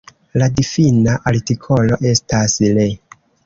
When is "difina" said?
0.59-1.19